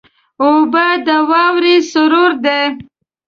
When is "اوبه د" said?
0.43-1.07